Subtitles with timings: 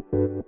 [0.00, 0.44] ふ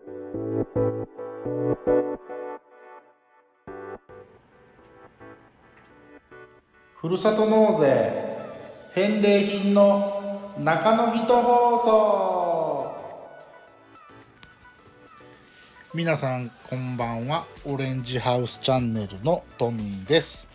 [7.08, 8.12] るさと納税
[8.94, 12.94] 返礼品の中の人放送。
[15.94, 17.44] 皆さんこんばんは。
[17.64, 20.48] オレンジハウスチャンネルのトミーです、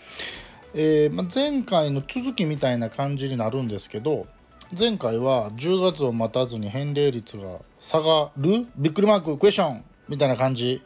[0.73, 4.25] えーま、前回の続きみたいな感じになるんですけど
[4.71, 10.81] 前回は10月を待たずに返礼率が下がるびっくりマーククエスチョンみたいな感じ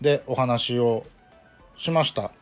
[0.00, 1.04] でお話を
[1.76, 2.32] しました。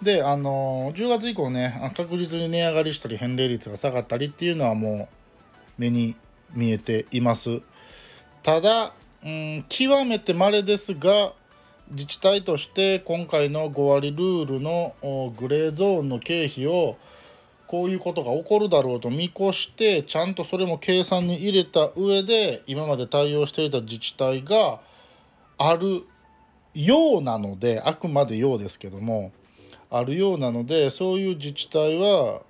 [0.00, 5.08] であの10月以降ね確実に値上がりしたり返礼率が下がったりっていうのはも
[5.76, 6.14] う目に
[6.54, 7.60] 見えています。
[8.44, 8.92] ただ、
[9.24, 11.32] うん、極めて稀ですが
[11.90, 14.94] 自治体として今回の5割ルールの
[15.36, 16.96] グレーゾーンの経費を
[17.68, 24.80] こういうことが起こるだろうと見越してちゃんとそれも計算に入れた上で今まで対応していた自治体が
[25.58, 26.04] ある
[26.74, 29.32] ようなのであくまでようですけども
[29.90, 32.42] あるようなのでそういう自治体は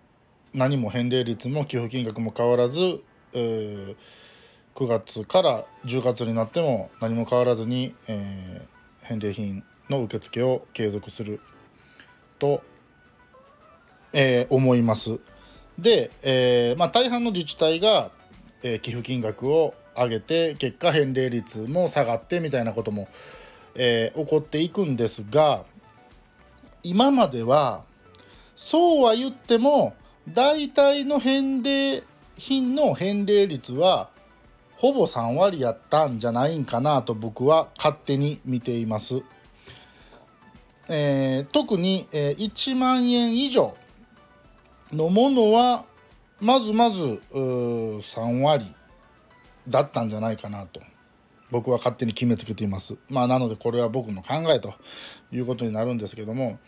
[0.54, 3.00] 何も返礼率も寄付金額も変わらず、
[3.32, 3.94] え、
[4.74, 8.66] 9月から10月になっても何も変わらずに、え、
[9.02, 11.40] 返礼品の受付を継続する
[12.38, 12.62] と、
[14.12, 15.20] えー、思います。
[15.78, 18.10] で、えまあ、大半の自治体が、
[18.64, 23.08] え寄付金額を上げて結果返礼率も下がってみたいなことも、
[23.76, 25.64] え起こっていくんですが
[26.82, 27.84] 今までは
[28.56, 29.94] そうは言っても
[30.28, 32.02] 大体の返礼
[32.36, 34.10] 品の返礼率は
[34.76, 39.22] ほぼ3割やったんじゃないんかなと僕は勝手に見ています。
[40.88, 43.76] えー、特に、えー、1万円以上
[44.92, 45.84] のものは
[46.40, 48.74] まずまず3割
[49.68, 50.80] だったんじゃないかなと
[51.50, 52.96] 僕は勝手に決めつけています。
[53.08, 54.74] まあ、なのでこれは僕の考えと
[55.32, 56.58] いうことになるんですけども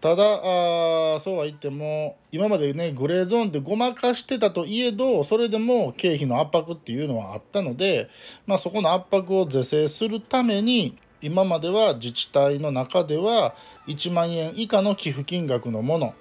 [0.00, 8.10] ただあそうは言っても今までねグレーゾーンってごまかしてたといえどそれでも経費の圧迫っていうのはあったので、
[8.46, 13.54] まあ、そこの圧迫を是正するために今までは自治体の中では
[13.86, 16.14] 1万円以下の寄付金額のもの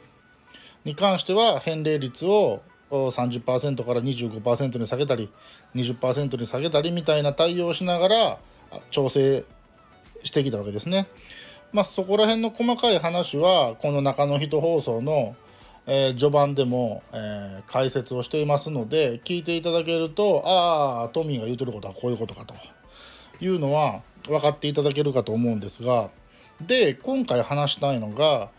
[0.85, 5.29] に関しては返礼率を30%から25%に下げたり
[5.75, 8.37] 20%に下げたりみたいな対応をしながら
[8.91, 9.43] 調整
[10.23, 11.07] してきたわけですね。
[11.73, 15.35] まあ、そこら辺の細かい話はこの中の人放送の、
[15.87, 22.53] えー、序盤でも、えー、解説をしていますので聞いていただけるとああトミーが言うてることはこういうことかと
[23.41, 26.11] いうのは分かっていただけるかと思うんですが
[26.61, 28.51] で今回話したいのが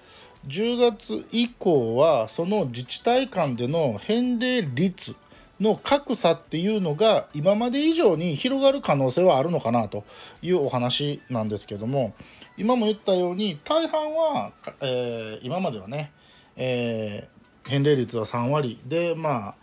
[0.49, 5.15] 10月以降はその自治体間での返礼率
[5.61, 10.05] の格差っていうのが今まで以上に広がる可能性はあるのかなと
[10.43, 12.15] いうお話なんですけども
[12.57, 16.13] 今も言ったように大半は、えー、今まではね、
[16.57, 19.55] えー、返礼率は3割でまあ、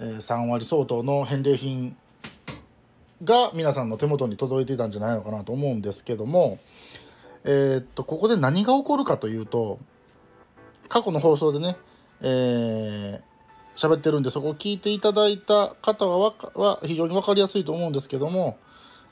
[0.00, 1.96] えー、3割相当の返礼品
[3.22, 6.58] が皆さんの手元に届いていたんじゃないのかなと思うんですけども、
[7.44, 9.78] えー、っとここで何が起こるかというと
[10.90, 11.76] 過去の放送でね、
[12.20, 13.20] えー、
[13.76, 18.58] 喋ってるんでそこを聞いていただいた方はは非常に分かりやすいと思うんですけども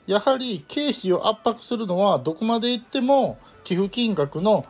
[0.05, 4.65] やはり経費を圧迫するのはどこまでいっても寄付金額の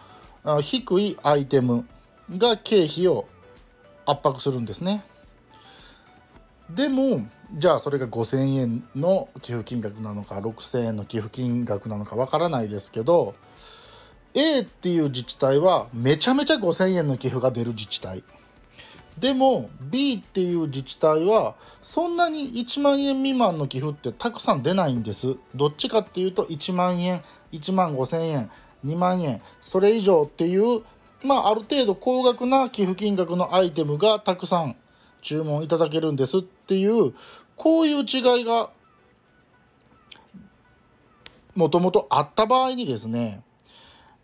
[0.61, 1.87] 低いアイテム
[2.37, 3.25] が経費を
[4.05, 5.03] 圧迫するんですね。
[6.69, 7.25] でも
[7.55, 13.33] じゃあそれが5,000円の寄付金額なのか6,000円の寄付金額なのかわからないですけど
[14.33, 18.23] A っていう自治体はめちゃめちゃ5,000円の寄付が出る自治体。
[19.17, 25.35] でも B っていう自治体はそんなに1万円未満の寄付ってたくさん出ないんです。
[25.55, 28.51] どっちかっていうと1万円1万5,000円
[28.85, 30.83] 2万円それ以上っていう
[31.23, 34.75] まあある程度高額な寄付金額のアイテムがたくさん
[35.21, 37.13] 注文いただけるんですっていう
[37.57, 38.69] こういう違いが
[41.55, 43.43] もともとあった場合にですね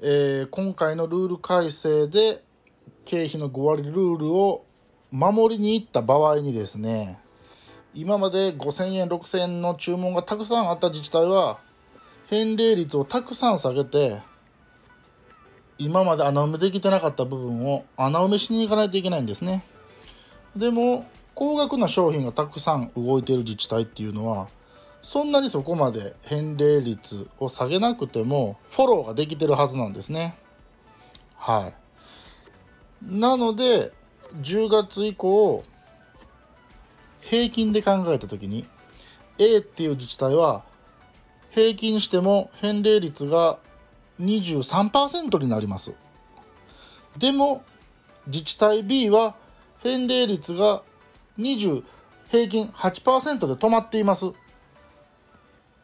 [0.02, 2.44] えー、今回のルール改正で
[3.06, 4.66] 経費の5割ルールを
[5.10, 7.18] 守りに行った場合にですね
[7.94, 11.60] 今まで5000円6000円の注文がたくさんあった自治体は
[12.28, 14.22] 返礼率をたくさん下げて
[15.78, 19.64] 今まで穴埋めできてなかった部分を穴埋めしに行かないといけないんですね。
[20.56, 21.06] でも
[21.36, 24.48] 高額な商品がたくさん動いている自治体っていうのは
[25.06, 30.36] そんなにそこまで返礼率を下げなくてもフォローができてるはずなんですね。
[31.38, 31.76] はい。
[33.04, 33.94] なので
[34.42, 35.64] 10月以降
[37.22, 38.66] 平均で考えた時に
[39.38, 40.66] A っていう自治体は
[41.52, 43.60] 平均しても返礼率が
[44.20, 45.94] 23%になります
[47.20, 47.64] でも
[48.26, 49.36] 自治体 B は
[49.84, 50.82] 返礼率が
[51.38, 51.84] 20
[52.30, 54.34] 平均8%で止まっています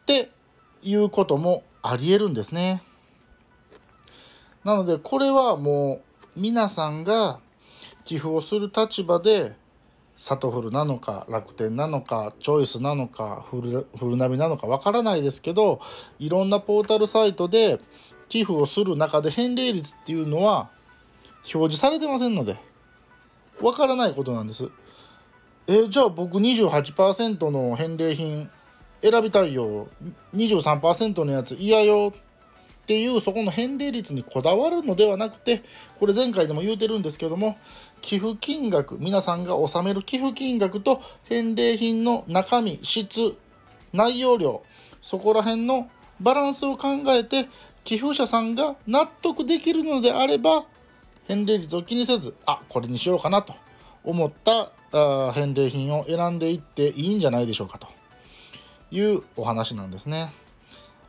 [0.02, 0.30] って
[0.82, 2.82] いうこともありえるんですね
[4.64, 6.02] なのでこれはも
[6.36, 7.40] う皆さんが
[8.04, 9.54] 寄付をする立場で
[10.16, 15.80] サトフルなのか楽天なのかチョイスなのかフルフルナビなのかわからないですけど
[16.18, 17.80] いろんなポータルサイトで
[18.28, 20.70] 寄付をする中で返礼率っていうのは
[21.52, 22.56] 表示されてませんので
[23.60, 24.70] わからないことなんです。
[25.68, 28.50] えじゃあ僕28%の返礼品
[29.02, 29.88] 選びたいよ。
[30.34, 32.12] 23%のやつ嫌よ
[32.82, 35.62] っていうそこの返礼率にこだわるのではなくて
[36.00, 37.56] これ前回でも言うてるんですけども
[38.00, 43.36] 寄付金額皆さんが納める寄付金額と返礼品の中身質
[43.92, 44.62] 内容量
[45.00, 45.88] そこら辺の
[46.20, 47.48] バランスを考えて
[47.84, 50.64] 寄付者さんが納得できるのであれば
[51.28, 53.54] 返礼率を気にせずあこれにしようかなと
[54.02, 54.72] 思った
[55.32, 58.01] 返礼品を選んでいっていいんじゃないでしょうかと。
[58.92, 60.32] いうお話なんですね。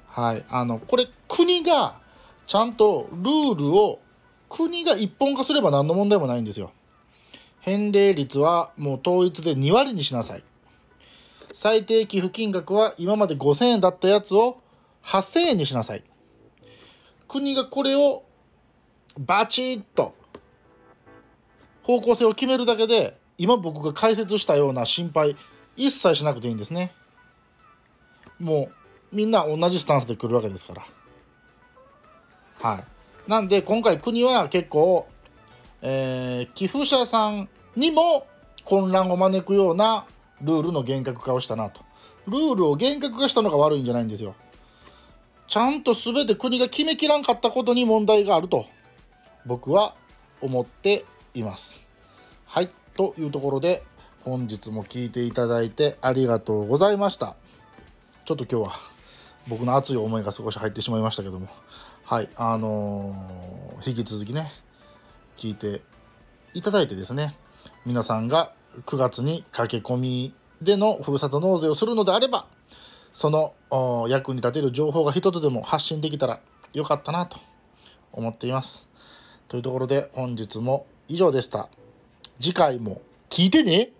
[0.07, 1.99] はい、あのこれ国が
[2.47, 3.99] ちゃんとルールを
[4.49, 6.71] 国が一本化すれば何の問題もないんですよ。
[7.61, 10.43] 返礼率はもう統一で2割にしなさい。
[11.51, 14.57] 最低寄付金額は今まで5000円だったやつを
[15.03, 16.03] 8000円にしなさい。
[17.27, 18.23] 国がこれを
[19.17, 20.15] バチッと
[21.83, 25.35] 方向性を決めるだけで今僕が解説したような心配
[25.75, 26.93] 一切しなくていいんですね。
[28.43, 28.69] も
[29.11, 30.85] うみんな同じスタンスで来るわけですから。
[32.59, 32.83] はい。
[33.29, 35.07] なんで今回国は結構、
[35.81, 37.47] えー、寄付者さん
[37.77, 38.27] にも
[38.65, 40.05] 混乱を招くような
[40.41, 41.81] ルールの厳格化をしたなと。
[42.27, 44.35] ルールを厳格化したのが悪いんじゃないんですよ。
[45.47, 48.65] ちゃんと全て国が決めきらんかったことに問題があると
[49.45, 49.93] 僕は
[50.41, 51.85] 思っています。
[52.45, 52.69] はい。
[52.95, 53.83] というところで
[54.23, 57.35] 本日も聞いていただいてありがとうございました。
[58.25, 58.79] ちょっと今日は
[59.49, 61.49] 僕の熱い思いが少し入ってしまいましたけども
[62.05, 64.49] はいあのー、引き続きね
[65.35, 65.81] 聞いて
[66.53, 67.35] いただいてですね
[67.85, 68.53] 皆さんが
[68.85, 72.47] 9月に駆け込みでのふるさと納税をするのであれば
[73.11, 76.39] その役に立てる情報が一つでも発信できたら
[76.73, 77.39] よかったなと
[78.13, 78.87] 思っています。
[79.47, 81.69] というところで本日も以上でした。
[82.39, 83.91] 次回も聞いてね